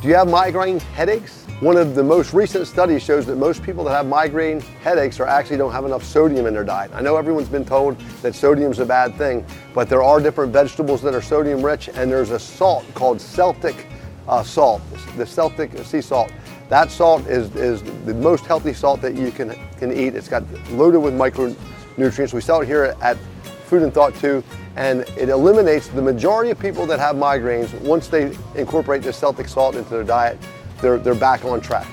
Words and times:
Do 0.00 0.06
you 0.06 0.14
have 0.14 0.28
migraine 0.28 0.78
headaches? 0.78 1.44
One 1.58 1.76
of 1.76 1.96
the 1.96 2.04
most 2.04 2.32
recent 2.32 2.68
studies 2.68 3.02
shows 3.02 3.26
that 3.26 3.34
most 3.34 3.64
people 3.64 3.82
that 3.82 3.90
have 3.90 4.06
migraine 4.06 4.60
headaches 4.60 5.18
are 5.18 5.26
actually 5.26 5.56
don't 5.56 5.72
have 5.72 5.84
enough 5.84 6.04
sodium 6.04 6.46
in 6.46 6.54
their 6.54 6.62
diet. 6.62 6.92
I 6.94 7.00
know 7.00 7.16
everyone's 7.16 7.48
been 7.48 7.64
told 7.64 7.98
that 8.22 8.36
sodium's 8.36 8.78
a 8.78 8.86
bad 8.86 9.16
thing, 9.16 9.44
but 9.74 9.88
there 9.88 10.04
are 10.04 10.20
different 10.20 10.52
vegetables 10.52 11.02
that 11.02 11.16
are 11.16 11.20
sodium 11.20 11.66
rich, 11.66 11.88
and 11.88 12.08
there's 12.08 12.30
a 12.30 12.38
salt 12.38 12.84
called 12.94 13.20
Celtic 13.20 13.88
uh, 14.28 14.44
salt, 14.44 14.82
the 15.16 15.26
Celtic 15.26 15.76
sea 15.78 16.00
salt. 16.00 16.30
That 16.68 16.92
salt 16.92 17.26
is, 17.26 17.52
is 17.56 17.82
the 18.04 18.14
most 18.14 18.46
healthy 18.46 18.74
salt 18.74 19.00
that 19.00 19.16
you 19.16 19.32
can, 19.32 19.58
can 19.78 19.92
eat. 19.92 20.14
It's 20.14 20.28
got 20.28 20.44
loaded 20.70 21.00
with 21.00 21.14
micronutrients. 21.14 22.32
We 22.32 22.40
sell 22.40 22.60
it 22.60 22.66
here 22.66 22.94
at 23.02 23.18
Food 23.68 23.82
and 23.82 23.92
Thought 23.92 24.14
too, 24.16 24.42
and 24.76 25.00
it 25.16 25.28
eliminates 25.28 25.88
the 25.88 26.02
majority 26.02 26.50
of 26.50 26.58
people 26.58 26.86
that 26.86 26.98
have 26.98 27.16
migraines. 27.16 27.72
Once 27.82 28.08
they 28.08 28.36
incorporate 28.54 29.02
the 29.02 29.12
Celtic 29.12 29.48
salt 29.48 29.76
into 29.76 29.90
their 29.90 30.04
diet, 30.04 30.38
they're, 30.80 30.98
they're 30.98 31.14
back 31.14 31.44
on 31.44 31.60
track. 31.60 31.86